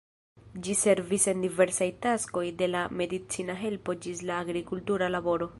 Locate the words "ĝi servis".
0.67-1.27